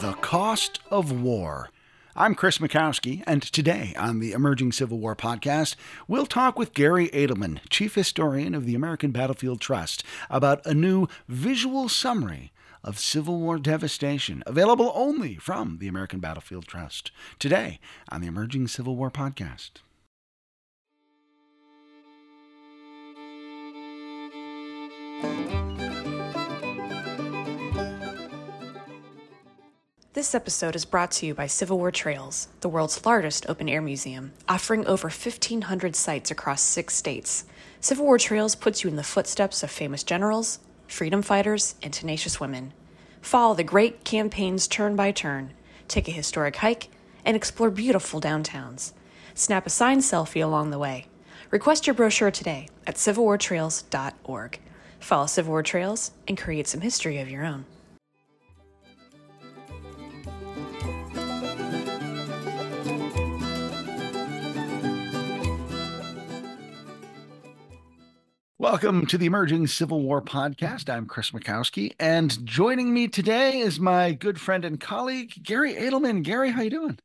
[0.00, 1.70] The Cost of War.
[2.16, 5.76] I'm Chris Mackowski, and today on the Emerging Civil War podcast,
[6.08, 11.06] we'll talk with Garry Adelman, Chief Historian of the American Battlefield Trust, about a new
[11.28, 12.52] visual summary
[12.82, 17.12] of Civil War devastation, available only from the American Battlefield Trust.
[17.38, 19.83] Today on the Emerging Civil War podcast.
[30.24, 33.82] This episode is brought to you by Civil War Trails, the world's largest open air
[33.82, 37.44] museum, offering over 1,500 sites across six states.
[37.82, 42.40] Civil War Trails puts you in the footsteps of famous generals, freedom fighters, and tenacious
[42.40, 42.72] women.
[43.20, 45.52] Follow the great campaigns turn by turn,
[45.88, 46.88] take a historic hike,
[47.26, 48.94] and explore beautiful downtowns.
[49.34, 51.04] Snap a signed selfie along the way.
[51.50, 54.58] Request your brochure today at civilwartrails.org.
[55.00, 57.66] Follow Civil War Trails and create some history of your own.
[68.64, 70.88] Welcome to the Emerging Civil War podcast.
[70.88, 76.22] I'm Chris Mackowski, and joining me today is my good friend and colleague Garry Adelman.
[76.22, 76.98] Garry, how you doing?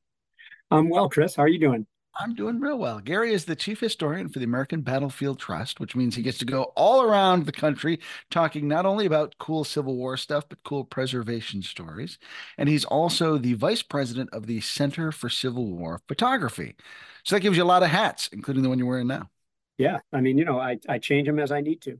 [0.71, 1.35] I'm well, Chris.
[1.35, 1.85] How are you doing?
[2.17, 3.01] I'm doing real well.
[3.01, 6.45] Garry is the chief historian for the American Battlefield Trust, which means he gets to
[6.45, 7.99] go all around the country
[8.31, 12.19] talking not only about cool Civil War stuff, but cool preservation stories.
[12.57, 16.77] And he's also the vice president of the Center for Civil War Photography.
[17.25, 19.29] So that gives you a lot of hats, including the one you're wearing now.
[19.79, 21.99] Yeah, I mean, you know, I I change them as I need to.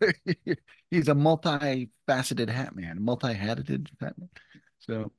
[0.90, 4.30] He's a multi-faceted hat man, multi-hatted hat man.
[4.78, 5.12] So,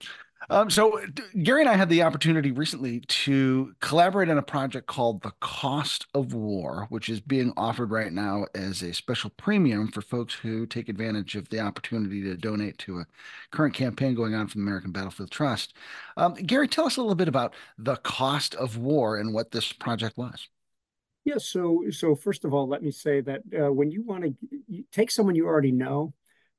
[0.49, 0.99] um, so
[1.43, 6.07] Garry and I had the opportunity recently to collaborate on a project called "The Cost
[6.15, 10.65] of War," which is being offered right now as a special premium for folks who
[10.65, 13.05] take advantage of the opportunity to donate to a
[13.51, 15.75] current campaign going on from the American Battlefield Trust.
[16.17, 19.71] Um, Gary, tell us a little bit about the cost of war and what this
[19.71, 20.47] project was.
[21.29, 24.83] Yeah, so so first of all, let me say that uh, when you want to
[24.91, 26.11] take someone you already know,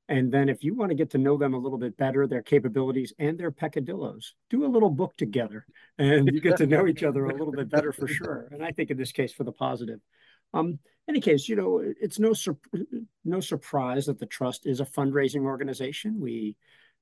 [0.07, 2.41] and then if you want to get to know them a little bit better, their
[2.41, 5.65] capabilities and their peccadillos, do a little book together,
[5.97, 8.47] and you get to know each other a little bit better for sure.
[8.51, 9.99] And I think in this case, for the positive.
[10.53, 12.55] Um, any case, you know, it's no sur-
[13.25, 16.17] no surprise that the trust is a fundraising organization.
[16.17, 16.55] We,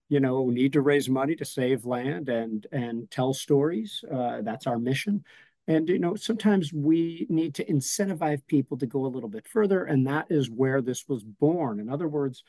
[0.07, 4.03] you know, need to raise money to save land and and tell stories.
[4.11, 5.23] Uh, that's our mission.
[5.69, 9.85] And you know, sometimes we need to incentivize people to go a little bit further,
[9.85, 11.79] and that is where this was born.
[11.79, 12.43] In other words,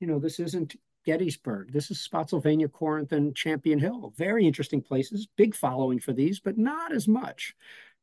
[0.00, 0.74] you know, this isn't
[1.06, 1.72] Gettysburg.
[1.72, 4.12] This is Spotsylvania, Corinth, and Champion Hill.
[4.16, 7.54] Very interesting places, big following for these, but not as much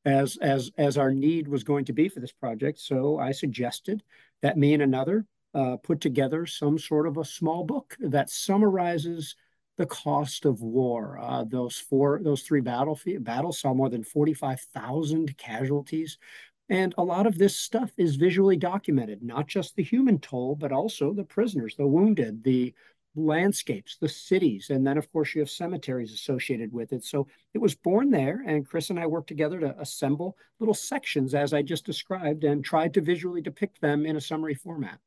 [0.05, 2.79] as as as our need was going to be for this project.
[2.79, 4.01] So I suggested
[4.41, 9.35] that me and another uh, put together some sort of a small book that summarizes
[9.77, 11.19] the cost of war.
[11.21, 16.17] Uh, those four, those three battlefield battles saw more than forty-five thousand casualties,
[16.69, 19.21] and a lot of this stuff is visually documented.
[19.21, 22.73] Not just the human toll, but also the prisoners, the wounded, the
[23.15, 27.03] landscapes, the cities, and then of course you have cemeteries associated with it.
[27.03, 31.33] So it was born there, and Chris and I worked together to assemble little sections
[31.33, 34.99] as I just described, and tried to visually depict them in a summary format.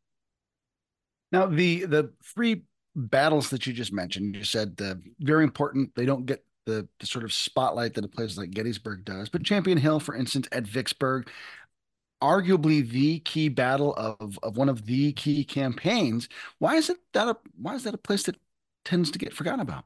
[1.30, 2.62] Now the the three
[2.94, 5.94] battles that you just mentioned, you said the very important.
[5.94, 9.28] They don't get the, the sort of spotlight that a place like Gettysburg does.
[9.28, 11.30] But Champion Hill, for instance, at Vicksburg,
[12.22, 16.28] arguably the key battle of of one of the key campaigns.
[16.58, 18.36] Why is it that a why is that a place that
[18.84, 19.84] tends to get forgotten about?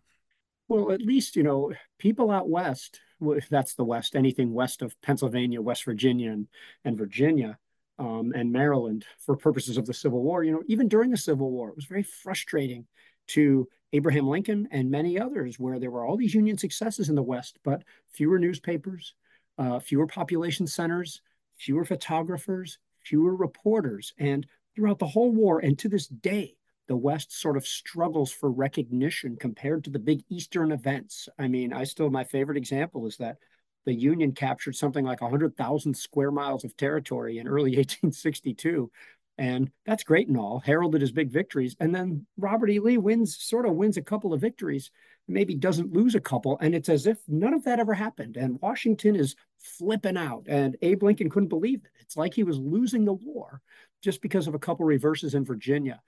[0.68, 3.00] Well, at least you know people out west.
[3.20, 6.46] If that's the west, anything west of Pennsylvania, West Virginia, and,
[6.84, 7.58] and Virginia,
[7.98, 10.44] um, and Maryland for purposes of the Civil War.
[10.44, 12.86] You know, even during the Civil War, it was very frustrating
[13.28, 17.22] to Abraham Lincoln and many others where there were all these Union successes in the
[17.22, 19.14] West, but fewer newspapers,
[19.58, 21.20] uh, fewer population centers,
[21.56, 24.12] fewer photographers, fewer reporters.
[24.18, 28.50] And throughout the whole war, and to this day, the West sort of struggles for
[28.50, 31.28] recognition compared to the big Eastern events.
[31.38, 33.38] I mean, I still, my favorite example is that
[33.84, 38.90] the Union captured something like 100,000 square miles of territory in early 1862.
[39.36, 41.74] And that's great and all, heralded as big victories.
[41.80, 42.78] And then Robert E.
[42.78, 44.92] Lee wins, sort of wins a couple of victories,
[45.26, 46.56] maybe doesn't lose a couple.
[46.60, 48.36] And it's as if none of that ever happened.
[48.36, 50.44] And Washington is flipping out.
[50.48, 51.90] And Abe Lincoln couldn't believe it.
[52.00, 53.60] It's like he was losing the war
[54.02, 56.00] just because of a couple reverses in Virginia.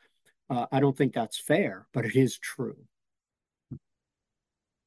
[0.48, 2.76] Uh, I don't think that's fair, but it is true.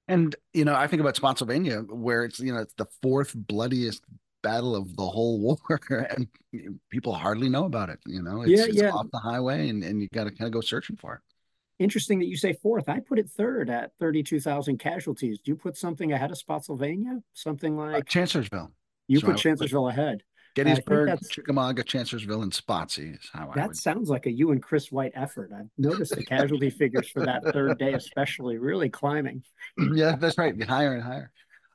[0.10, 4.04] And you know, I think about Spotsylvania, where it's you know it's the fourth bloodiest
[4.42, 5.58] battle of the whole war,
[5.90, 6.28] and
[6.90, 8.00] people hardly know about it.
[8.06, 10.52] You know, it's, yeah, it's off the highway, and, and you got to kind of
[10.52, 11.22] go searching for it.
[11.84, 12.90] interesting that you say fourth.
[12.90, 15.40] I put it third at 32,000 casualties.
[15.40, 17.20] Do you put something ahead of Spotsylvania?
[17.34, 18.72] Something Uh, like Chancellorsville.
[19.08, 20.24] you So I put put Chancellorsville ahead.
[20.56, 23.78] Gettysburg, Chickamauga, Chancellorsville, and Spotsy is how I That would.
[23.78, 25.52] sounds like a you and Chris White effort.
[25.58, 29.44] I've noticed the casualty figures for that third day, especially, really climbing.
[29.94, 30.62] yeah, that's right.
[30.64, 31.32] Higher and higher.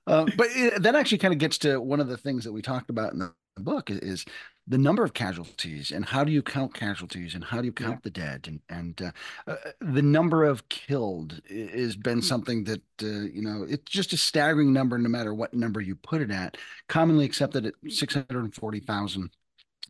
[0.07, 2.61] Um, but it, that actually kind of gets to one of the things that we
[2.61, 4.25] talked about in the book is, is
[4.67, 7.97] the number of casualties and how do you count casualties and how do you count
[7.97, 8.01] Yeah.
[8.03, 9.11] the dead and and uh,
[9.47, 12.25] uh, the number of killed has been Mm.
[12.25, 15.95] something that uh, you know it's just a staggering number no matter what number you
[15.97, 16.57] put it at
[16.89, 19.31] commonly accepted at 640,000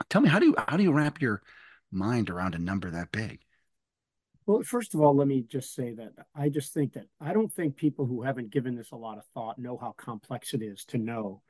[0.08, 1.42] tell me how do you how do you wrap your
[1.92, 3.40] mind around a number that big
[4.46, 7.52] Well, first of all, let me just say that I just think that I don't
[7.52, 10.84] think people who haven't given this a lot of thought know how complex it is
[10.86, 11.40] to know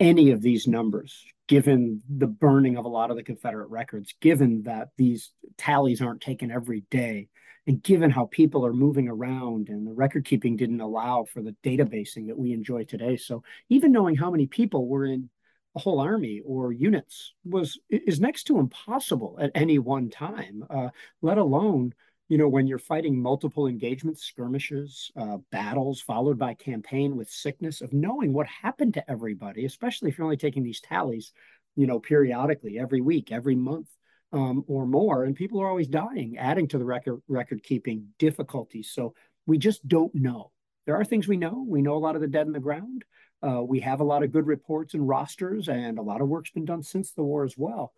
[0.00, 4.62] any of these numbers, given the burning of a lot of the Confederate records, given
[4.64, 7.28] that these tallies aren't taken every day,
[7.66, 11.56] and given how people are moving around and the record keeping didn't allow for the
[11.64, 13.16] databasing that we enjoy today.
[13.16, 15.30] So even knowing how many people were in
[15.74, 20.90] a whole army or units was is next to impossible at any one time, uh,
[21.22, 21.94] let alone
[22.28, 27.80] you know, when you're fighting multiple engagements, skirmishes, uh, battles, followed by campaign with sickness,
[27.80, 31.32] of knowing what happened to everybody, especially if you're only taking these tallies,
[31.76, 33.88] you know, periodically, every week, every month,
[34.32, 38.90] um, or more, and people are always dying, adding to the record record keeping difficulties.
[38.90, 39.14] So
[39.46, 40.50] we just don't know.
[40.86, 41.64] There are things we know.
[41.66, 43.04] We know a lot of the dead in the ground.
[43.42, 46.50] Uh, we have a lot of good reports and rosters, and a lot of work's
[46.50, 47.92] been done since the war as well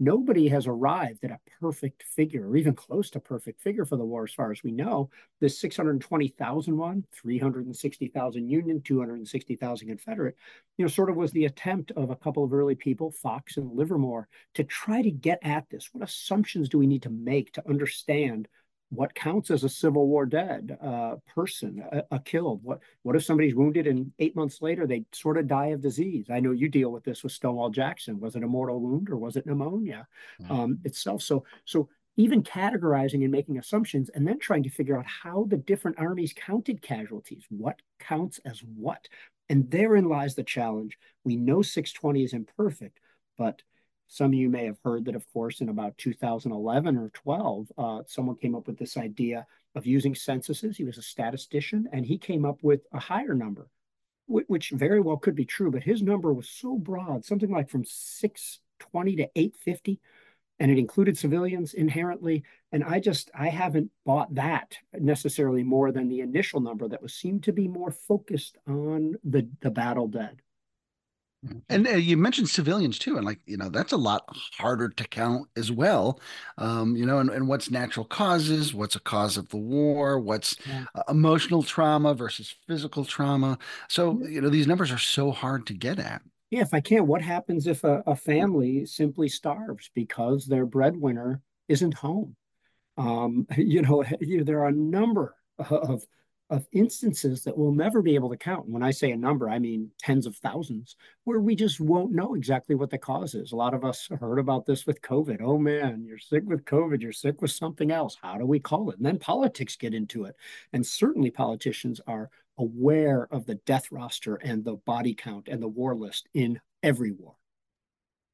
[0.00, 4.04] nobody has arrived at a perfect figure or even close to perfect figure for the
[4.04, 5.10] war as far as we know.
[5.40, 10.36] This 620,000 one 360,000 union 260,000 confederate.
[10.78, 13.70] You know sort of was the attempt of a couple of early people fox and
[13.70, 15.90] livermore to try to get at this.
[15.92, 18.48] What assumptions do we need to make to understand
[18.90, 22.62] what counts as a Civil War dead uh, person, a, a, killed?
[22.62, 26.26] What what if somebody's wounded and eight months later they sort of die of disease?
[26.30, 28.20] I know you deal with this with Stonewall Jackson.
[28.20, 30.06] Was it a mortal wound or was it pneumonia
[30.42, 30.52] mm-hmm.
[30.52, 31.22] um, itself?
[31.22, 35.56] So so even categorizing and making assumptions and then trying to figure out how the
[35.56, 39.08] different armies counted casualties, what counts as what,
[39.48, 40.98] and therein lies the challenge.
[41.24, 42.98] We know 620 is imperfect,
[43.38, 43.62] but
[44.12, 48.00] some of you may have heard that, of course, in about 2011 or 12, uh,
[48.08, 49.46] someone came up with this idea
[49.76, 50.76] of using censuses.
[50.76, 53.68] He was a statistician, and he came up with a higher number,
[54.26, 55.70] which very well could be true.
[55.70, 60.00] But his number was so broad, something like from 620 to 850,
[60.58, 62.42] and it included civilians inherently.
[62.72, 67.14] And I just I haven't bought that necessarily more than the initial number that was
[67.14, 70.42] seemed to be more focused on the the battle dead.
[71.70, 74.24] And uh, you mentioned civilians too, and like you know that's a lot
[74.58, 76.20] harder to count as well.
[76.58, 80.56] Um, you know, and, and what's natural causes, what's a cause of the war, what's
[80.66, 80.84] Yeah.
[80.94, 83.58] uh, emotional trauma versus physical trauma.
[83.88, 86.20] So you know these numbers are so hard to get at.
[86.50, 91.40] Yeah, if I can't, what happens if a, a family simply starves because their breadwinner
[91.68, 92.36] isn't home?
[92.98, 96.06] Um, you know, you, there are a number of
[96.50, 98.64] of instances that we'll never be able to count.
[98.64, 102.12] And when I say a number, I mean tens of thousands, where we just won't
[102.12, 103.52] know exactly what the cause is.
[103.52, 105.40] A lot of us heard about this with COVID.
[105.40, 108.16] Oh man, you're sick with COVID, you're sick with something else.
[108.20, 108.96] How do we call it?
[108.96, 110.34] And then politics get into it.
[110.72, 115.68] And certainly politicians are aware of the death roster and the body count and the
[115.68, 117.34] war list in every war.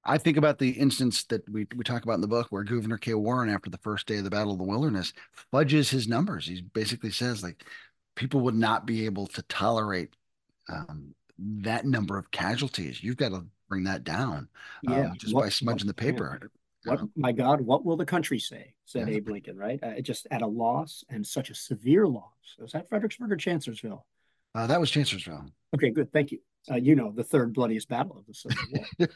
[0.08, 2.96] I think about the instance that we, we talk about in the book where Gouverneur
[2.96, 3.14] K.
[3.14, 5.12] Warren, after the first day of the Battle of the Wilderness,
[5.50, 6.46] fudges his numbers.
[6.46, 7.64] He basically says, like,
[8.16, 10.14] people would not be able to tolerate
[10.68, 13.02] um, that number of casualties.
[13.04, 14.48] You've got to bring that down
[14.82, 16.10] Yeah, um, just what- by smudging the what- yeah.
[16.12, 16.50] paper.
[16.84, 18.74] you What, my God, what will the country say?
[18.84, 19.16] Said Yeah.
[19.16, 19.78] Abe Lincoln, right?
[19.82, 22.32] Uh, just at a loss and such a severe loss.
[22.58, 24.04] Was that Fredericksburg or Chancellorsville?
[24.54, 25.50] Uh, that was Chancellorsville.
[25.74, 26.12] Okay, good.
[26.12, 26.38] Thank you.
[26.70, 28.56] Uh, you know, the third bloodiest battle of the Civil
[28.98, 29.08] War.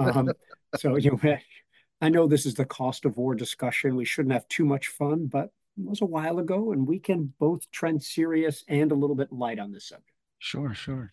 [0.12, 0.30] um,
[0.76, 1.36] so, you know,
[2.00, 3.96] I know this is the cost of war discussion.
[3.96, 7.70] We shouldn't have too much fun, but was a while ago, and we can both
[7.70, 10.10] trend serious and a little bit light on this subject.
[10.38, 11.12] Sure, sure.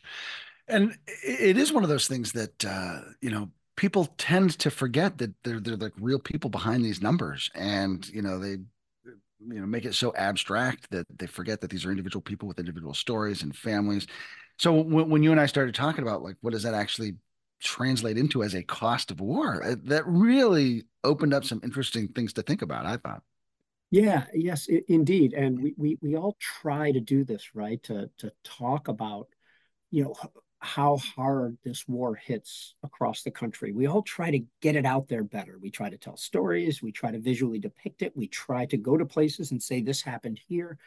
[0.67, 5.17] And it is one of those things that uh, you know people tend to forget
[5.17, 8.57] that they're they're like real people behind these numbers, and you know they
[9.47, 12.59] you know make it so abstract that they forget that these are individual people with
[12.59, 14.07] individual stories and families.
[14.57, 17.15] So when, when you and I started talking about like what does that actually
[17.61, 22.33] translate into as a cost of war, uh, that really opened up some interesting things
[22.33, 22.85] to think about.
[22.85, 23.23] I thought.
[23.91, 25.33] Yeah, yes, i indeed.
[25.33, 27.81] And we, we we all try to do this, right?
[27.83, 29.27] To to talk about,
[29.91, 30.15] you know,
[30.59, 33.71] how hard this war hits across the country.
[33.73, 35.57] We all try to get it out there better.
[35.59, 38.97] We try to tell stories, we try to visually depict it, we try to go
[38.97, 40.77] to places and say this happened here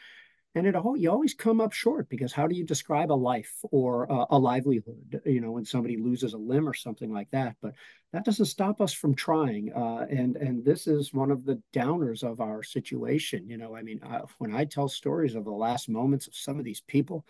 [0.55, 3.53] and it all you always come up short because how do you describe a life
[3.71, 7.57] or a, a, livelihood you know when somebody loses a limb or something like that
[7.61, 7.75] but
[8.13, 12.23] that doesn't stop us from trying uh, and and this is one of the downers
[12.23, 15.89] of our situation you know i mean I, when i tell stories of the last
[15.89, 17.25] moments of some of these people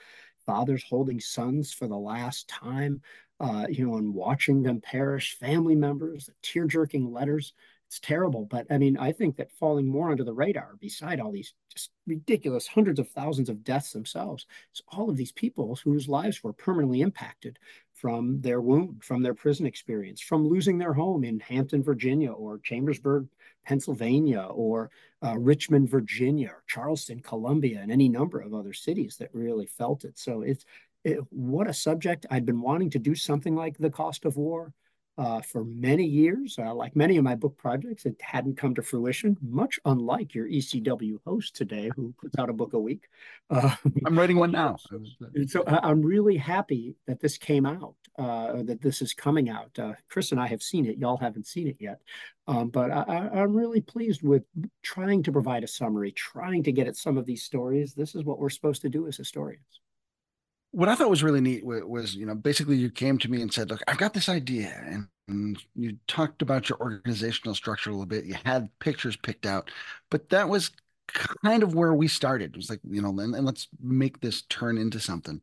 [0.46, 3.00] fathers holding sons for the last time
[3.40, 7.52] uh, you know and watching them perish family members tear jerking letters
[7.94, 8.44] it's terrible.
[8.44, 11.90] But I mean, I think that falling more under the radar, beside all these just
[12.08, 16.52] ridiculous hundreds of thousands of deaths themselves, is all of these people whose lives were
[16.52, 17.56] permanently impacted
[17.92, 22.58] from their wound, from their prison experience, from losing their home in Hampton, Virginia, or
[22.58, 23.28] Chambersburg,
[23.64, 24.90] Pennsylvania, or
[25.24, 30.04] uh, Richmond, Virginia, or Charleston, Columbia, and any number of other cities that really felt
[30.04, 30.18] it.
[30.18, 30.64] So it's
[31.04, 32.26] it, what a subject.
[32.28, 34.72] I'd been wanting to do something like the cost of war
[35.16, 36.56] uh, for many years.
[36.58, 40.48] Uh, like many of my book projects, it hadn't come to fruition, much unlike your
[40.48, 43.08] ECW host today, who puts out a book a week.
[43.50, 44.76] Uh, I'm writing one now.
[45.46, 49.78] so I'm really happy that this came out, uh, that this is coming out.
[49.78, 50.96] Uh, Chris and I have seen it.
[50.96, 52.00] Y'all haven't seen it yet.
[52.48, 53.02] Um, but I,
[53.34, 54.44] I'm really pleased with
[54.82, 57.92] trying to provide a summary, trying to get at some of these stories.
[57.92, 59.80] This is what we're supposed to do as historians
[60.74, 63.52] what I thought was really neat was, you know, basically you came to me and
[63.52, 64.82] said, look, I've got this idea.
[64.84, 68.24] And, and, you talked about your organizational structure a little bit.
[68.24, 69.70] You had pictures picked out,
[70.10, 70.72] but that was
[71.06, 72.50] kind of where we started.
[72.50, 75.40] It was like, you know, and, and let's make this turn into something.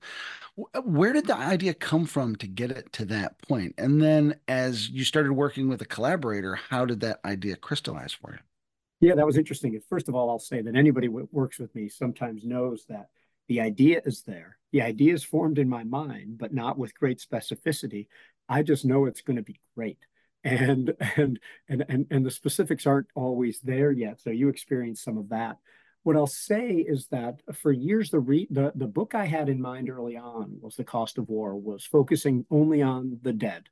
[0.74, 3.76] Uh, where did the idea come from to get it to that point?
[3.78, 8.34] And then as you started working with a collaborator, how did that idea crystallize for
[8.34, 9.08] you?
[9.08, 9.80] Yeah, that was interesting.
[9.88, 13.10] First of all, I'll say that anybody who works with me sometimes knows that
[13.48, 14.58] the idea is there.
[14.72, 18.08] The idea is formed in my mind, but not with great specificity.
[18.48, 20.00] I just know it's going to be great.
[20.44, 24.22] And and and and and the specifics aren't always there yet.
[24.22, 25.58] So you experience some of that.
[26.04, 29.62] What I'll say is that for years, the re- the the book I had in
[29.62, 33.70] mind early on was The Cost of War, was focusing only on the dead,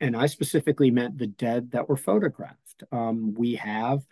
[0.00, 2.84] and I specifically meant the dead that were photographed.
[2.92, 4.02] Um, we have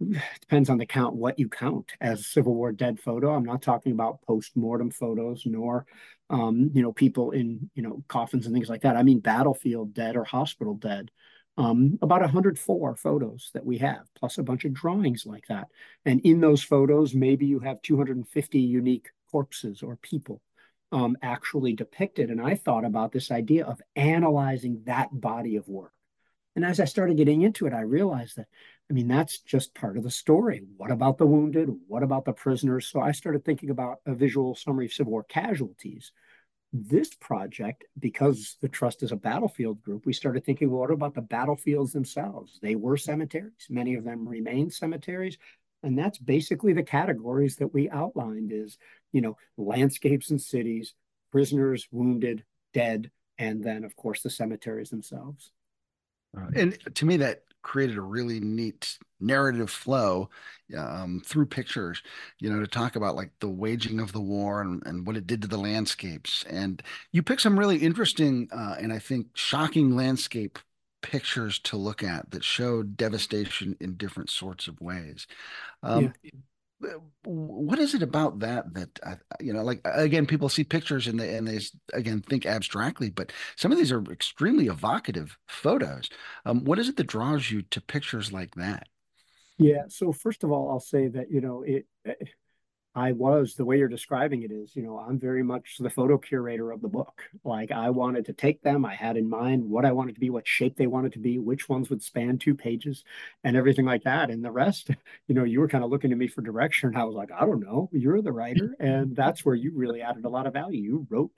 [0.40, 3.32] depends on the count what you count as Civil War dead photo.
[3.32, 5.86] I'm not talking about post-mortem photos nor
[6.30, 8.96] um, you know people in you know coffins and things like that.
[8.96, 11.10] I mean battlefield dead or hospital dead.
[11.56, 15.68] Um, about 104 photos that we have, plus a bunch of drawings like that.
[16.04, 20.42] And in those photos, maybe you have 250 unique corpses or people
[20.90, 22.30] um, actually depicted.
[22.30, 25.92] And I thought about this idea of analyzing that body of work.
[26.56, 28.46] And as I started getting into it, I realized that
[28.90, 30.62] I mean, that's just part of the story.
[30.76, 31.70] What about the wounded?
[31.88, 32.86] What about the prisoners?
[32.86, 36.12] So I started thinking about a visual summary of Civil War casualties.
[36.72, 41.14] This project, because the Trust is a battlefield group, we started thinking, well, what about
[41.14, 42.58] the battlefields themselves?
[42.60, 43.52] They were cemeteries.
[43.70, 45.38] Many of them remain cemeteries.
[45.82, 48.76] And that's basically the categories that we outlined is,
[49.12, 50.94] you know, landscapes and cities,
[51.30, 55.52] prisoners, wounded, dead, and then, of course, the cemeteries themselves.
[56.36, 60.30] Uh, and to me, that created a really neat narrative flow
[60.76, 62.02] um, through pictures,
[62.38, 65.26] you know, to talk about like the waging of the war and, and what it
[65.26, 66.44] did to the landscapes.
[66.48, 66.80] And
[67.10, 70.60] you pick some really interesting uh, and I think shocking landscape
[71.02, 75.26] pictures to look at that show devastation in different sorts of ways.
[75.82, 76.30] Um, yeah
[77.24, 81.18] what is it about that that uh, you know like again people see pictures and
[81.18, 81.58] they and they
[81.92, 86.10] again think abstractly but some of these are extremely evocative photos.
[86.44, 88.88] Um, what is it that draws you to pictures like that?
[89.58, 91.86] Yeah so first of all i'll say that you know it
[92.96, 96.16] I was the way you're describing it is, you know, I'm very much the photo
[96.16, 97.22] curator of the book.
[97.42, 100.30] Like I wanted to take them, I had in mind what I wanted to be,
[100.30, 103.02] what shape they wanted to be, which ones would span two pages,
[103.42, 104.30] and everything like that.
[104.30, 104.90] And the rest,
[105.26, 106.94] you know, you were kind of looking to me for direction.
[106.94, 110.24] I was like, I don't know, you're the writer, and that's where you really added
[110.24, 110.80] a lot of value.
[110.82, 111.32] You wrote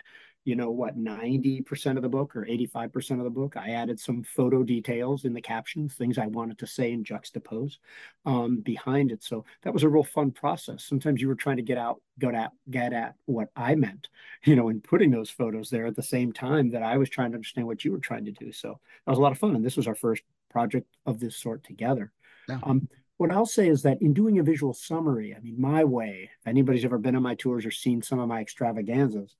[0.46, 4.22] you know what 90% of the book or 85% of the book i added some
[4.22, 7.78] photo details in the captions things i wanted to say and juxtapose
[8.24, 9.22] um, behind it.
[9.22, 10.84] So that was a real fun process.
[10.84, 14.08] Sometimes you were trying to get out get at get at what i meant
[14.44, 17.30] you know in putting those photos there at the same time that i was trying
[17.30, 18.52] to understand what you were trying to do.
[18.52, 21.36] So that was a lot of fun and this was our first project of this
[21.36, 22.12] sort together.
[22.48, 22.60] Yeah.
[22.62, 26.30] um, what I'll say is that in doing a visual summary, I mean, my way,
[26.38, 29.34] if anybody's ever been on my tours or seen some of my extravaganzas,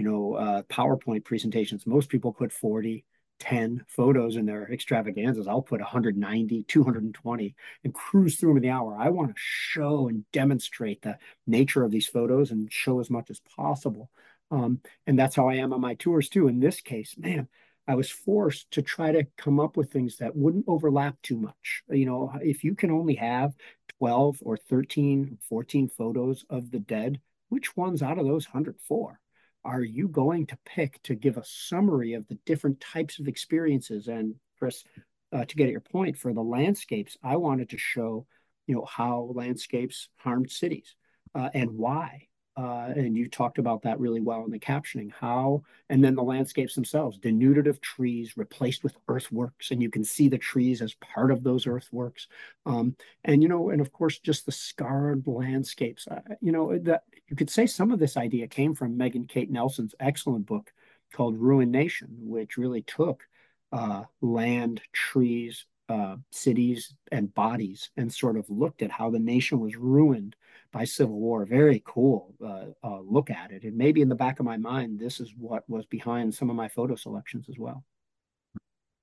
[0.00, 1.86] you know, uh, PowerPoint presentations.
[1.86, 3.04] Most people put 40,
[3.38, 5.46] 10 photos in their extravaganzas.
[5.46, 7.54] I'll put 190, 220
[7.84, 8.96] and cruise through them in the hour.
[8.98, 13.28] I want to show and demonstrate the nature of these photos and show as much
[13.28, 14.10] as possible.
[14.50, 16.48] Um, and that's how I am on my tours too.
[16.48, 17.46] In this case, man,
[17.86, 21.82] I was forced to try to come up with things that wouldn't overlap too much.
[21.90, 23.52] You know, if you can only have
[23.98, 29.20] 12 or 13, 14 photos of the dead, which ones out of those 104
[29.64, 34.08] are you going to pick to give a summary of the different types of experiences?
[34.08, 34.84] And Chris,
[35.32, 38.26] uh, to get at your point, for the landscapes, I wanted to show,
[38.66, 40.96] you know, how landscapes harmed cities
[41.34, 42.28] uh, and why.
[42.56, 45.10] Uh, and you talked about that really well in the captioning.
[45.12, 50.28] How, and then the landscapes themselves, denudative trees replaced with earthworks, and you can see
[50.28, 52.26] the trees as part of those earthworks.
[52.66, 56.06] Um, and you know, and of course, just the scarred landscapes.
[56.08, 59.50] Uh, you know, that you could say some of this idea came from Megan Kate
[59.50, 60.72] Nelson's excellent book
[61.12, 63.24] called Ruined Nation, which really took
[63.72, 69.60] uh, land, trees, uh, cities, and bodies and sort of looked at how the nation
[69.60, 70.36] was ruined
[70.72, 71.44] by civil war.
[71.44, 73.64] Very cool uh, uh, look at it.
[73.64, 76.56] And maybe in the back of my mind, this is what was behind some of
[76.56, 77.84] my photo selections as well.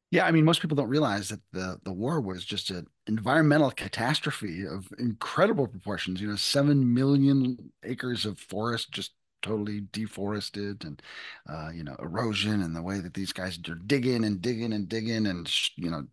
[0.09, 3.71] Yeah, I mean, most people don't realize that the the war was just an environmental
[3.71, 6.21] catastrophe of incredible proportions.
[6.21, 11.01] You know, seven million acres of forest just totally deforested and
[11.49, 14.89] uh, you know erosion and the way that these guys are digging and digging and
[14.89, 16.05] digging and you know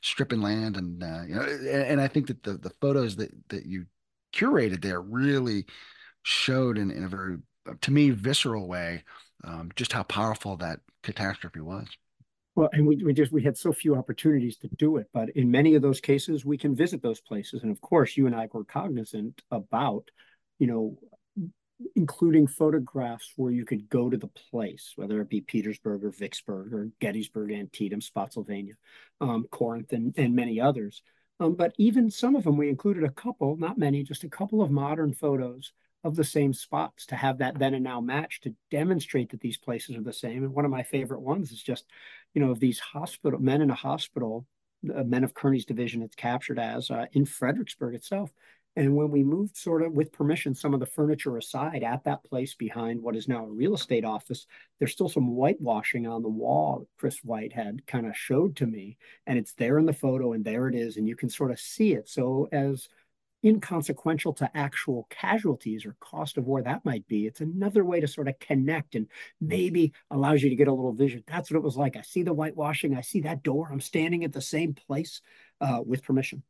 [0.00, 3.30] stripping land and uh, you know and, and, I think that the the photos that
[3.48, 3.86] that you
[4.32, 5.66] curated there really
[6.22, 7.38] showed in, in a very
[7.80, 9.04] to me visceral way
[9.44, 11.88] um, just how powerful that catastrophe was.
[12.56, 15.50] Well, and we, we just we had so few opportunities to do it, but in
[15.50, 18.48] many of those cases, we can visit those places, and of course, you and I
[18.52, 20.10] were cognizant about,
[20.58, 20.98] you know,
[21.96, 26.74] including photographs where you could go to the place, whether it be Petersburg or Vicksburg
[26.74, 28.74] or Gettysburg, Antietam, Spotsylvania,
[29.20, 31.02] um, Corinth, and, and many others.
[31.40, 34.62] Um, but even some of them, we included a couple, not many, just a couple
[34.62, 35.72] of modern photos
[36.04, 39.56] of the same spots to have that then and now match to demonstrate that these
[39.56, 40.44] places are the same.
[40.44, 41.86] And one of my favorite ones is just,
[42.34, 44.46] you know, of these hospital men in a hospital,
[44.94, 48.30] uh, men of Kearny's division, it's captured as uh, in Fredericksburg itself.
[48.76, 52.22] And when we moved, sort of with permission, some of the furniture aside at that
[52.24, 54.46] place behind what is now a real estate office,
[54.78, 58.96] there's still some whitewashing on the wall Chris White had kind of showed to me.
[59.26, 60.96] And it's there in the photo, and there it is.
[60.96, 62.08] And you can sort of see it.
[62.08, 62.88] So, as
[63.44, 68.06] inconsequential to actual casualties or cost of war that might be, it's another way to
[68.06, 69.08] sort of connect and
[69.40, 71.24] maybe allows you to get a little vision.
[71.26, 71.96] That's what it was like.
[71.96, 75.22] I see the whitewashing, I see that door, I'm standing at the same place
[75.60, 76.42] uh, with permission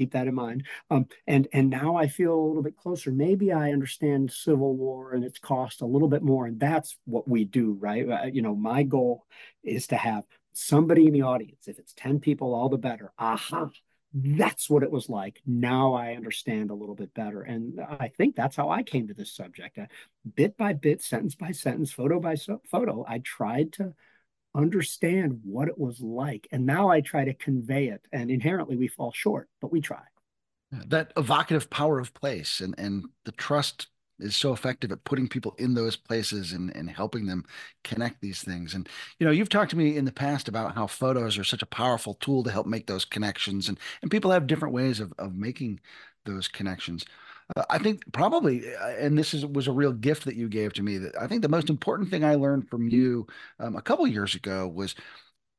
[0.00, 0.64] keep that in mind.
[0.90, 3.10] Um, and and now I feel a little bit closer.
[3.10, 7.28] Maybe I understand Civil War and its cost a little bit more, and that's what
[7.28, 8.08] we do, right?
[8.08, 9.26] Uh, you know, my goal
[9.62, 11.68] is to have somebody in the audience.
[11.68, 13.12] If it's ten people, all the better.
[13.18, 13.68] Aha.
[14.12, 15.40] That's what it was like.
[15.46, 17.42] Now I understand a little bit better.
[17.42, 19.78] And I think that's how I came to this subject.
[19.78, 19.86] Uh,
[20.34, 23.94] bit by bit, sentence by sentence, photo by so- photo, I tried to
[24.54, 26.48] understand what it was like.
[26.52, 28.06] And now I try to convey it.
[28.12, 30.02] And inherently we fall short, but we try.
[30.72, 33.88] That evocative power of place and, and the trust
[34.20, 37.44] is so effective at putting people in those places and, and helping them
[37.84, 38.74] connect these things.
[38.74, 41.62] And, you know, you've talked to me in the past about how photos are such
[41.62, 43.68] a powerful tool to help make those connections.
[43.68, 45.80] And, and people have different ways of, of making
[46.24, 47.04] those connections.
[47.56, 50.72] Uh, I think probably, uh, and this is was a real gift that you gave
[50.74, 50.98] to me.
[50.98, 53.26] That I think the most important thing I learned from you
[53.58, 54.94] um, a couple years ago was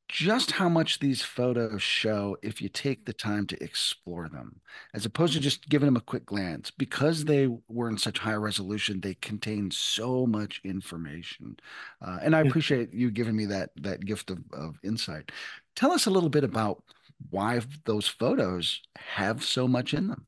[0.07, 4.59] just how much these photos show if you take the time to explore them,
[4.93, 6.69] as opposed to just giving them a quick glance.
[6.69, 11.57] Because they were in such high resolution, they contain so much information.
[12.01, 15.31] Uh, and I appreciate you giving me that that gift of, of insight.
[15.75, 16.83] Tell us a little bit about
[17.29, 20.25] why those photos have so much in them.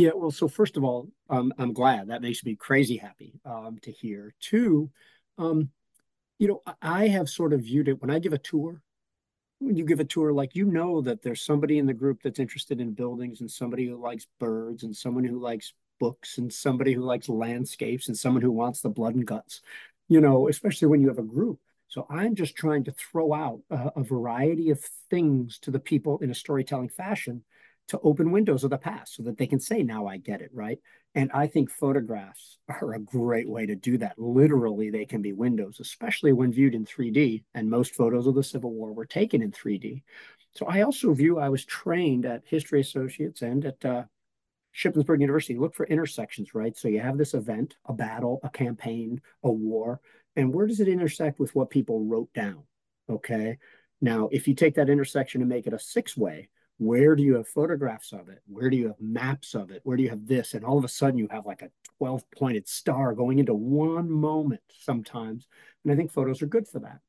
[0.00, 2.08] Yeah, well, so first of all, um, I'm glad.
[2.08, 4.32] That makes me crazy happy um, to hear.
[4.40, 4.90] Two,
[5.36, 5.68] um,
[6.38, 8.80] you know, I have sort of viewed it when I give a tour.
[9.58, 12.38] When you give a tour, like you know that there's somebody in the group that's
[12.38, 16.94] interested in buildings, and somebody who likes birds, and someone who likes books, and somebody
[16.94, 19.60] who likes landscapes, and someone who wants the blood and guts.
[20.08, 21.60] You know, especially when you have a group.
[21.88, 26.20] So I'm just trying to throw out a, a variety of things to the people
[26.20, 27.44] in a storytelling fashion
[27.90, 30.50] to open windows of the past so that they can say, now I get it,
[30.52, 30.78] right?
[31.14, 34.16] And I think photographs are a great way to do that.
[34.16, 37.42] Literally, they can be windows, especially when viewed in 3D.
[37.54, 40.02] And most photos of the Civil War were taken in 3D.
[40.52, 44.04] So I also view I was trained at History Associates and at uh,
[44.74, 45.58] Shippensburg University.
[45.58, 46.76] Look for intersections, right?
[46.76, 50.00] So you have this event, a battle, a campaign, a war,
[50.36, 52.62] and where does it intersect with what people wrote down?
[53.08, 53.58] Okay.
[54.00, 56.48] Now, if you take that intersection and make it a six way,
[56.80, 58.40] where do you have photographs of it?
[58.46, 59.82] Where do you have maps of it?
[59.84, 60.54] Where do you have this?
[60.54, 64.10] And all of a sudden you have like a 12 pointed star going into one
[64.10, 65.46] moment sometimes.
[65.84, 67.00] And I think photos are good for that.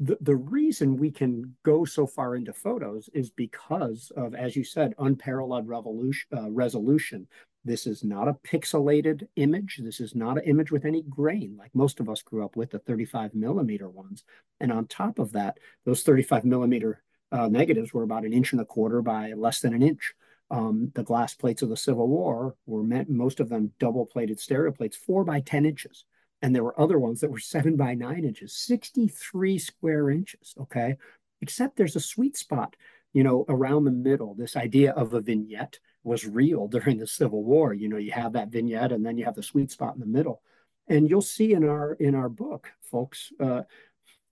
[0.00, 4.64] The, the reason we can go so far into photos is because of, as you
[4.64, 5.68] said, unparalleled
[6.34, 7.26] uh, resolution.
[7.62, 9.80] This is not a pixelated image.
[9.84, 12.70] This is not an image with any grain, like most of us grew up with,
[12.70, 14.24] the 35 millimeter ones.
[14.60, 18.60] And on top of that, those 35 millimeter uh, negatives were about an inch and
[18.60, 20.14] a quarter by less than an inch.
[20.50, 24.38] Um, the glass plates of the Civil War were meant, most of them double plated
[24.38, 26.04] stereo plates, four by 10 inches.
[26.42, 30.54] And there were other ones that were seven by nine inches, 63 square inches.
[30.60, 30.96] Okay.
[31.40, 32.76] Except there's a sweet spot,
[33.12, 34.34] you know, around the middle.
[34.34, 37.72] This idea of a vignette was real during the Civil War.
[37.72, 40.06] You know, you have that vignette and then you have the sweet spot in the
[40.06, 40.42] middle.
[40.86, 43.62] And you'll see in our in our book, folks, uh,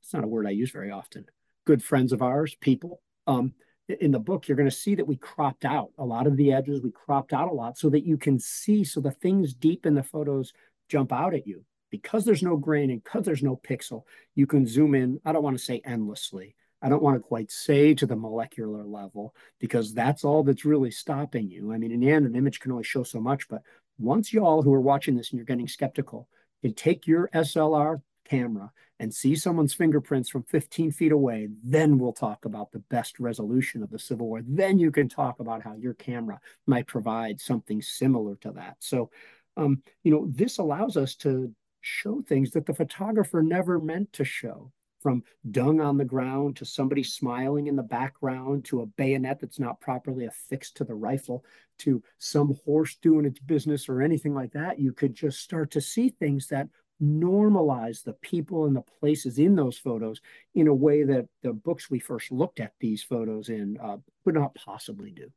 [0.03, 1.25] it's not a word I use very often,
[1.65, 3.01] good friends of ours, people.
[3.27, 3.55] Um,
[3.89, 6.53] in the book, you're going to see that we cropped out a lot of the
[6.53, 6.81] edges.
[6.83, 9.95] We cropped out a lot so that you can see, so the things deep in
[9.95, 10.53] the photos
[10.89, 11.65] jump out at you.
[11.91, 15.21] Because there's no grain and because there's no pixel, you can zoom in.
[15.27, 16.57] I don't want to say endlessly.
[16.81, 20.91] I don't want to quite say to the molecular level because that's all that's really
[20.91, 21.73] stopping you.
[21.73, 23.47] I mean, in the end, an image can only show so much.
[23.49, 23.63] But
[23.99, 26.29] once y'all who are watching this and you're getting skeptical,
[26.63, 32.13] can take your SLR camera and see someone's fingerprints from 15 feet away, then we'll
[32.13, 34.43] talk about the best resolution of the Civil War.
[34.47, 38.77] Then you can talk about how your camera might provide something similar to that.
[38.81, 39.11] So,
[39.57, 44.25] um, you know, this allows us to show things that the photographer never meant to
[44.25, 44.71] show
[45.03, 49.59] from dung on the ground to somebody smiling in the background to a bayonet that's
[49.59, 51.45] not properly affixed to the rifle
[51.79, 54.79] to some horse doing its business or anything like that.
[54.79, 56.69] You could just start to see things that
[57.01, 60.21] normalize the people and the places in those photos
[60.55, 64.35] in a way that the books we first looked at these photos in uh, could
[64.35, 65.31] not possibly do.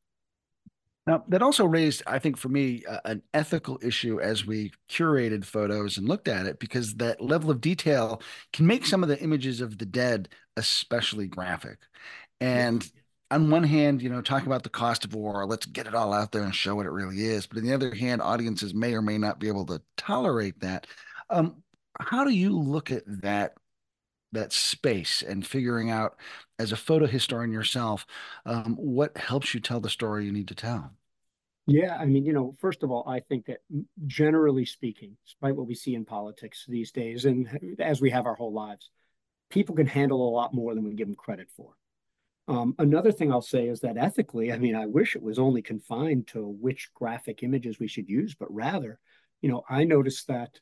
[1.07, 5.45] Now, that also raised, I think, for me, uh, an ethical issue as we curated
[5.45, 9.21] photos and looked at it, because that level of detail can make some of the
[9.21, 11.77] images of the dead especially graphic.
[12.41, 12.83] And
[13.29, 16.11] on one hand, you know, talk about the cost of war, let's get it all
[16.11, 17.45] out there and show what it really is.
[17.45, 20.87] But on the other hand, audiences may or may not be able to tolerate that.
[21.29, 21.63] Um,
[21.99, 23.53] how do you look at that
[24.31, 26.17] that space and figuring out
[26.59, 28.05] as a photo historian yourself
[28.45, 30.91] um, what helps you tell the story you need to tell?
[31.67, 33.59] Yeah i mean you know first of all i think that
[34.05, 38.35] generally speaking despite what we see in politics these days and as we have our
[38.35, 38.89] whole lives
[39.49, 41.73] people can handle a lot more than we give them credit for.
[42.47, 45.61] Um, another thing I'll say is that ethically, I mean, I wish it was only
[45.61, 48.99] confined to which graphic images we should use, but rather,
[49.41, 50.59] you know, I noticed that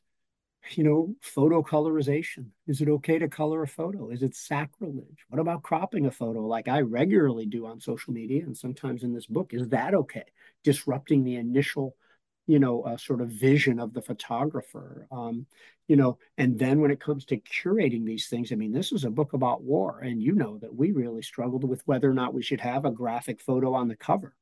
[0.70, 2.46] you know, photo colorization.
[2.66, 4.10] Is it okay to color a photo?
[4.10, 5.24] Is it sacrilege?
[5.28, 9.12] What about cropping a photo like I regularly do on social media and sometimes in
[9.12, 9.52] this book?
[9.52, 10.24] Is that okay?
[10.62, 11.96] Disrupting the initial,
[12.46, 15.06] you know, uh, sort of vision of the photographer.
[15.12, 15.46] Um,
[15.86, 19.04] you know, and then when it comes to curating these things, I mean, this is
[19.04, 22.32] a book about war, and you know that we really struggled with whether or not
[22.32, 24.34] we should have a graphic photo on the cover.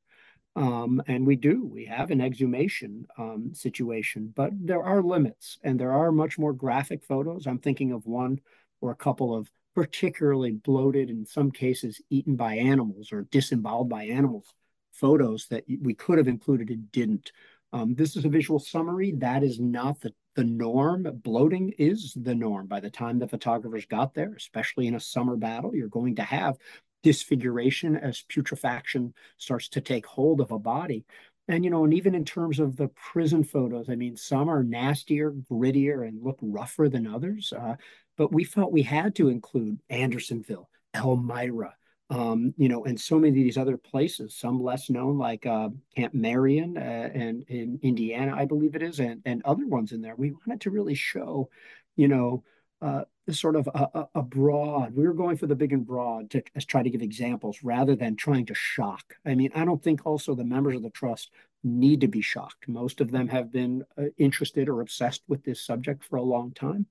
[0.55, 5.79] Um, and we do, we have an exhumation um, situation, but there are limits and
[5.79, 7.47] there are much more graphic photos.
[7.47, 8.39] I'm thinking of one
[8.79, 14.03] or a couple of particularly bloated, in some cases, eaten by animals or disemboweled by
[14.03, 14.53] animals
[14.91, 17.31] photos that we could have included and didn't.
[17.71, 19.13] Um, this is a visual summary.
[19.13, 21.07] That is not the, the norm.
[21.23, 22.67] Bloating is the norm.
[22.67, 26.23] By the time the photographers got there, especially in a summer battle, you're going to
[26.23, 26.57] have
[27.03, 31.05] disfiguration as putrefaction starts to take hold of a body.
[31.47, 34.63] And, you know, and even in terms of the prison photos, I mean, some are
[34.63, 37.51] nastier, grittier, and look rougher than others.
[37.51, 37.75] Uh,
[38.17, 41.75] but we felt we had to include Andersonville, Elmira,
[42.09, 45.69] um, you know, and so many of these other places, some less known like uh,
[45.95, 50.01] Camp Marion uh, and in Indiana, I believe it is, and, and other ones in
[50.01, 50.15] there.
[50.15, 51.49] We wanted to really show,
[51.95, 52.43] you know,
[52.83, 54.93] uh, sort of a, a, broad.
[54.93, 58.17] We were going for the big and broad to try to give examples rather than
[58.17, 59.15] trying to shock.
[59.25, 61.31] I mean, I don't think also the members of the trust
[61.63, 62.67] need to be shocked.
[62.67, 66.51] Most of them have been uh, interested or obsessed with this subject for a long
[66.51, 66.85] time.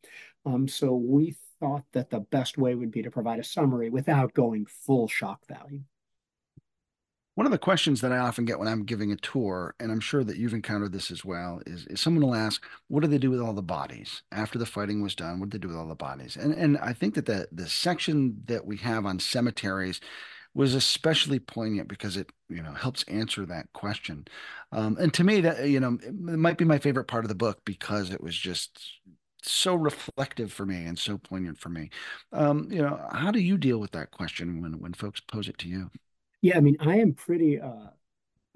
[0.46, 4.33] Um, so we thought that the best way would be to provide a summary without
[4.33, 5.83] going full shock value.
[7.35, 10.01] One of the questions that I often get when I'm giving a tour, and I'm
[10.01, 13.16] sure that you've encountered this as well, is, is someone will ask, "What do they
[13.18, 15.40] do with all the bodies after the fighting was done?
[15.40, 17.68] What did they do with all the bodies?" And and I think that the the
[17.68, 20.01] section that we have on cemeteries
[20.55, 24.27] was especially poignant because it you know helps answer that question.
[24.73, 27.35] Um, and to me, that you know it might be my favorite part of the
[27.35, 29.01] book because it was just
[29.42, 31.90] so reflective for me and so poignant for me.
[32.33, 35.59] Um, you know, how do you deal with that question when when folks pose it
[35.59, 35.90] to you?
[36.42, 37.88] Yeah, I mean, I am pretty uh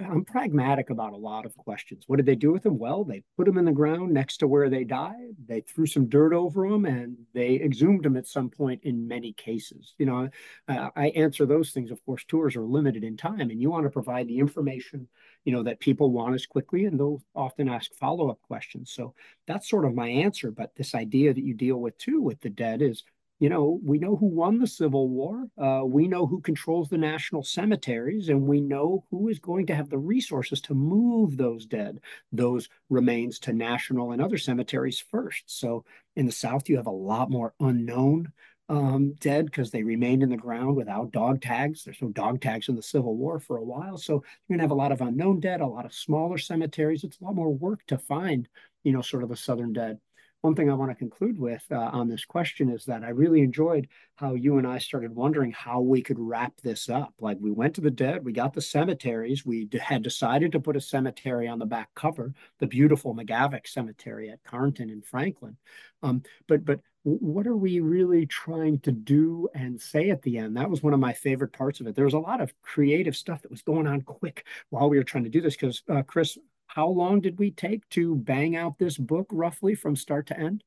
[0.01, 2.05] I'm pragmatic about a lot of questions.
[2.07, 2.79] What did they do with them?
[2.79, 5.37] Well, they put them in the ground next to where they died.
[5.47, 9.35] They threw some dirt over them and they exhumed them at some point in many
[9.35, 9.95] cases.
[9.99, 10.31] You know,
[10.69, 11.91] uh, I answer those things.
[11.93, 15.09] Of course, tours are limited in time and you want to provide the information,
[15.45, 18.93] you know, that people want as quickly and they'll often ask follow-up questions.
[18.93, 19.15] So
[19.47, 20.51] that's sort of my answer.
[20.51, 23.05] But this idea that you deal with too with the dead is
[23.39, 25.45] you know, we know who won the Civil War.
[25.59, 29.75] Uh, we know who controls the national cemeteries, and we know who is going to
[29.75, 32.01] have the resources to move those dead,
[32.33, 35.45] those remains to national and other cemeteries first.
[35.47, 38.33] So in the South, you have a lot more unknown
[38.69, 41.85] um, dead because they remained in the ground without dog tags.
[41.85, 43.99] There's no dog tags in the Civil War for a while.
[43.99, 47.05] So you're going to have a lot of unknown dead, a lot of smaller cemeteries.
[47.05, 48.49] It's a lot more work to find,
[48.83, 49.99] you know, sort of the Southern dead
[50.43, 53.41] one thing I want to conclude with uh, on this question is that I really
[53.41, 57.15] enjoyed how you and I started wondering how we could wrap this up.
[57.21, 60.77] Like we went to the dead, we got the cemeteries, we had decided to put
[60.77, 65.57] a cemetery on the back cover, the beautiful McGavock Cemetery at Carnton in Franklin.
[66.03, 70.57] Um, but but what are we really trying to do and say at the end?
[70.57, 71.95] That was one of my favorite parts of it.
[71.95, 75.05] There was a lot of creative stuff that was going on quick while we were
[75.05, 76.37] trying to do this because uh, Chris,
[76.67, 80.63] how long did we take to bang out this book roughly from start to end?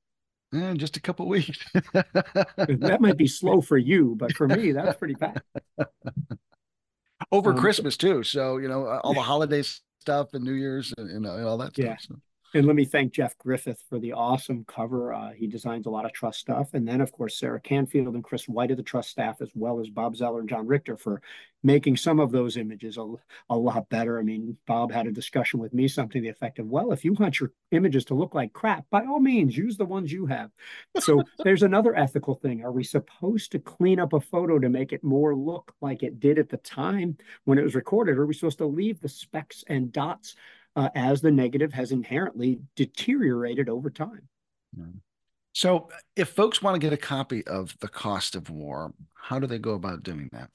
[0.53, 1.63] Eh, just a couple weeks.
[1.93, 5.39] that might be slow for you, but for me, that's pretty fast.
[7.31, 9.61] Over um, Christmas too, so you know all the holiday
[10.01, 11.97] stuff and New Year's and, and all that yeah.
[11.99, 12.15] So.
[12.55, 15.13] And let me thank Jeff Griffith for the awesome cover.
[15.13, 16.73] Uh, he designs a lot of trust stuff.
[16.73, 19.79] And then, of course, Sarah Canfield and Chris White of the trust staff, as well
[19.79, 21.21] as Bob Zeller and John Richter for
[21.61, 23.05] making some of those images a,
[23.51, 24.17] a lot better.
[24.17, 27.05] I mean, Bob had a discussion with me, something to the effect of, well, if
[27.05, 30.25] you want your images to look like crap, by all means, use the ones you
[30.25, 30.49] have.
[30.99, 32.63] So there's another ethical thing.
[32.63, 36.19] Are we supposed to clean up a photo to make it more look like it
[36.19, 38.17] did at the time when it was recorded?
[38.17, 40.35] Or are we supposed to leave the specks and dots
[40.79, 44.29] uh, as the negative has inherently deteriorated over time.
[45.51, 49.47] So, if folks want to get a copy of The Cost of War, how do
[49.47, 50.49] they go about doing that?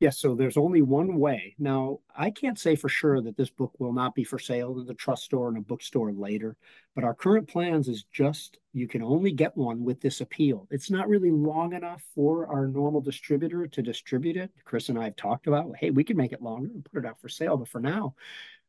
[0.00, 1.54] Yes, so there's only one way.
[1.58, 4.86] Now, I can't say for sure that this book will not be for sale in
[4.86, 6.56] the trust store and a bookstore later,
[6.94, 10.66] but our current plans is just you can only get one with this appeal.
[10.70, 14.50] It's not really long enough for our normal distributor to distribute it.
[14.64, 17.06] Chris and I have talked about, hey, we can make it longer and put it
[17.06, 18.14] out for sale, but for now,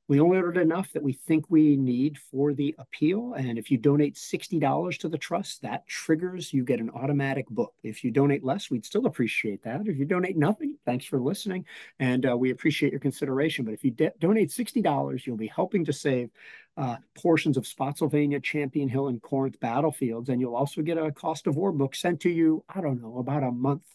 [0.08, 3.34] we only ordered enough that we think we need for the appeal.
[3.34, 7.74] And if you donate $60 to the trust, that triggers, you get an automatic book.
[7.82, 9.88] If you donate less, we'd still appreciate that.
[9.88, 11.66] If you donate nothing, thanks for listening.
[12.00, 13.64] And uh, we appreciate your consideration.
[13.64, 16.30] But if you de- donate $60, you'll be helping to save
[16.76, 20.30] uh, portions of Spotsylvania, Champion Hill, and Corinth battlefields.
[20.30, 23.20] And you'll also get a cost of war book sent to you, I don't know,
[23.20, 23.86] about a month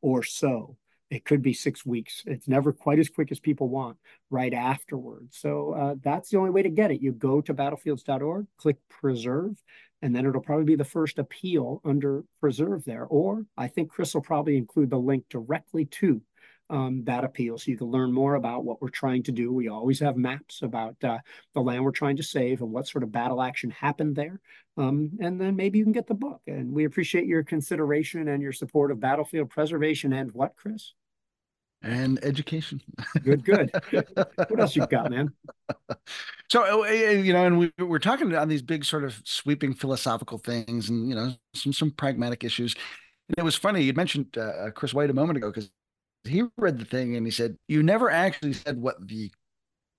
[0.00, 0.76] or so.
[1.12, 2.22] It could be six weeks.
[2.26, 3.98] It's never quite as quick as people want
[4.30, 5.36] right afterwards.
[5.36, 7.02] So uh, that's the only way to get it.
[7.02, 9.62] You go to battlefields.org, click preserve,
[10.00, 13.04] and then it'll probably be the first appeal under preserve there.
[13.04, 16.22] Or I think Chris will probably include the link directly to
[16.70, 19.52] um, that appeal so you can learn more about what we're trying to do.
[19.52, 21.18] We always have maps about uh,
[21.52, 24.40] the land we're trying to save and what sort of battle action happened there.
[24.78, 26.40] Um, and then maybe you can get the book.
[26.46, 30.94] And we appreciate your consideration and your support of battlefield preservation and what, Chris?
[31.82, 32.80] And education.
[33.22, 33.70] Good, good.
[34.14, 35.32] what else you got, man?
[36.50, 40.38] So uh, you know, and we we're talking on these big sort of sweeping philosophical
[40.38, 42.74] things, and you know, some some pragmatic issues.
[43.28, 45.70] And it was funny you mentioned uh, uh Chris White a moment ago because
[46.24, 49.30] he read the thing and he said you never actually said what the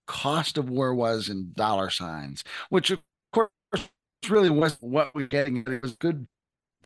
[0.08, 3.00] cost of war was in dollar signs, which of
[3.32, 3.50] course
[4.30, 5.58] really wasn't what we we're getting.
[5.58, 6.28] It was a good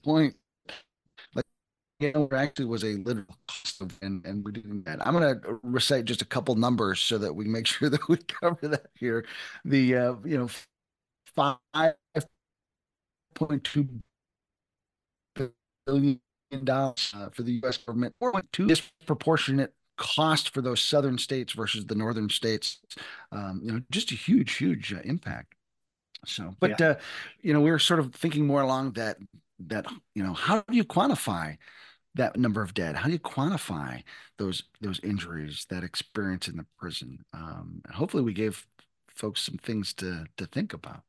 [0.04, 0.36] point
[2.00, 5.06] know, actually was a literal cost of, and, and we're doing that.
[5.06, 8.18] I'm going to recite just a couple numbers so that we make sure that we
[8.18, 9.26] cover that here.
[9.66, 10.50] The, uh, you know,
[11.38, 13.88] 5.2
[15.86, 16.20] billion
[16.64, 17.78] dollars uh, for the U.S.
[17.78, 22.80] government, or two disproportionate cost for those southern states versus the northern states.
[23.32, 25.54] Um, you know, just a huge, huge uh, impact.
[26.26, 26.88] So, but yeah.
[26.88, 26.96] uh,
[27.42, 29.18] you know, we are sort of thinking more along that
[29.68, 31.58] that you know, how do you quantify
[32.18, 32.96] that number of dead?
[32.96, 34.04] How do you quantify
[34.38, 37.20] those those injuries, that experience in the prison?
[37.34, 38.66] Um, hopefully, we gave
[39.16, 41.02] folks some things to to think about.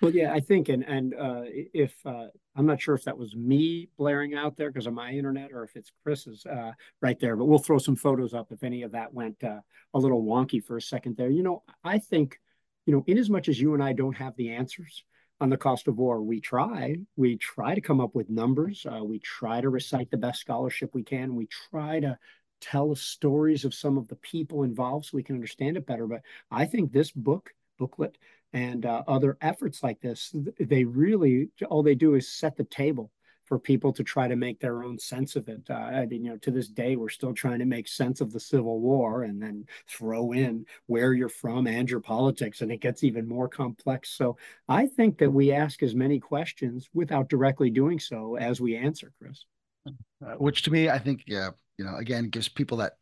[0.00, 3.34] Well, yeah, I think, and and uh, if uh, I'm not sure if that was
[3.34, 7.36] me blaring out there because of my internet, or if it's Chris's uh, right there,
[7.36, 9.60] but we'll throw some photos up if any of that went uh,
[9.94, 11.30] a little wonky for a second there.
[11.30, 12.38] You know, I think,
[12.86, 15.04] you know, in as much as you and I don't have the answers,
[15.40, 16.22] on the cost of war.
[16.22, 16.96] We try.
[17.16, 18.86] We try to come up with numbers.
[18.86, 21.34] Uh, we try to recite the best scholarship we can.
[21.34, 22.18] We try to
[22.60, 26.06] tell stories of some of the people involved so we can understand it better.
[26.06, 28.16] But I think this book, booklet,
[28.52, 33.10] and uh, other efforts like this, they really, all they do is set the table
[33.44, 35.62] for people to try to make their own sense of it.
[35.68, 38.32] Uh, I mean, you know, to this day, we're still trying to make sense of
[38.32, 42.80] the Civil War and then throw in where you're from and your politics, and it
[42.80, 44.10] gets even more complex.
[44.10, 44.36] So
[44.68, 49.12] I think that we ask as many questions without directly doing so as we answer,
[49.20, 49.44] Chris.
[49.86, 52.94] Uh, which to me, I think, yeah, you know, again, gives people that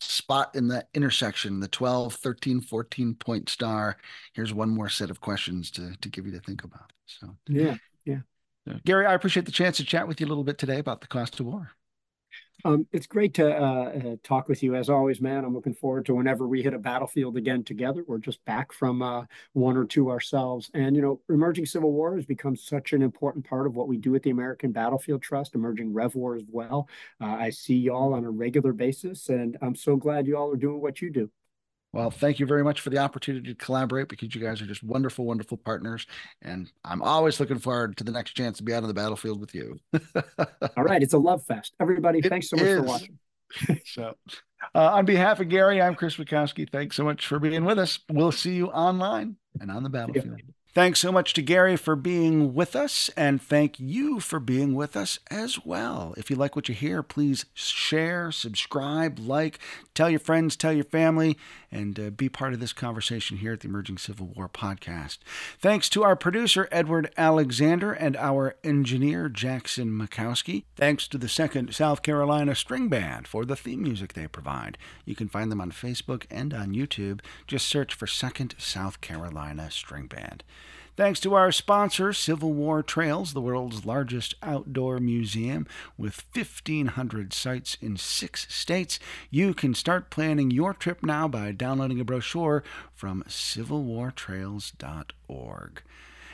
[0.00, 3.96] spot in the intersection, the 12, 13, 14 point star.
[4.32, 6.92] Here's one more set of questions to, to give you to think about.
[7.06, 8.20] So, yeah, yeah.
[8.84, 11.06] Garry, I appreciate the chance to chat with you a little bit today about the
[11.06, 11.72] cost of war.
[12.66, 15.44] Um, it's great to uh, uh, talk with you as always, man.
[15.44, 18.02] I'm looking forward to whenever we hit a battlefield again together.
[18.06, 20.70] We're just back from uh, one or two ourselves.
[20.72, 23.98] And, you know, emerging civil war has become such an important part of what we
[23.98, 26.88] do at the American Battlefield Trust, emerging Rev War as well.
[27.20, 30.56] Uh, I see y'all on a regular basis, and I'm so glad you all are
[30.56, 31.30] doing what you do.
[31.94, 34.82] Well, thank you very much for the opportunity to collaborate because you guys are just
[34.82, 36.06] wonderful, wonderful partners.
[36.42, 39.40] And I'm always looking forward to the next chance to be out on the battlefield
[39.40, 39.78] with you.
[40.76, 41.00] All right.
[41.00, 41.72] It's a love fest.
[41.80, 42.78] Everybody, it thanks so much is.
[42.80, 43.18] for watching.
[43.84, 44.16] so,
[44.74, 46.68] uh, on behalf of Garry, I'm Chris Mackowski.
[46.68, 48.00] Thanks so much for being with us.
[48.10, 50.40] We'll see you online and on the battlefield.
[50.44, 50.53] Yeah.
[50.74, 54.96] Thanks so much to Garry for being with us, and thank you for being with
[54.96, 56.14] us as well.
[56.16, 59.60] If you like what you hear, please share, subscribe, like,
[59.94, 61.38] tell your friends, tell your family,
[61.70, 65.18] and uh, be part of this conversation here at the Emerging Civil War podcast.
[65.60, 70.64] Thanks to our producer, Edward Alexander, and our engineer, Jackson Mackowski.
[70.74, 74.76] Thanks to the Second South Carolina String Band for the theme music they provide.
[75.04, 77.20] You can find them on Facebook and on YouTube.
[77.46, 80.42] Just search for Second South Carolina String Band.
[80.96, 85.66] Thanks to our sponsor, Civil War Trails, the world's largest outdoor museum
[85.98, 89.00] with 1,500 sites in six states.
[89.28, 92.62] You can start planning your trip now by downloading a brochure
[92.94, 95.82] from civilwartrails.org.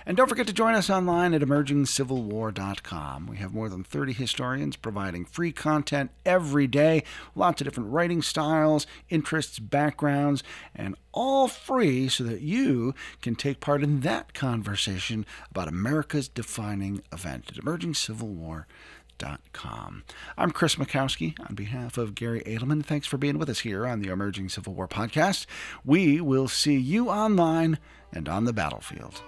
[0.06, 3.26] And don't forget to join us online at emergingcivilwar.com.
[3.26, 8.22] We have more than 30 historians providing free content every day, lots of different writing
[8.22, 10.42] styles, interests, backgrounds,
[10.74, 17.02] and all free so that you can take part in that conversation about America's defining
[17.12, 20.04] event at emergingcivilwar.com.
[20.38, 22.82] I'm Chris Mackowski on behalf of Garry Adelman.
[22.84, 25.44] Thanks for being with us here on the Emerging Civil War podcast.
[25.84, 27.78] We will see you online
[28.12, 29.22] and on the battlefield.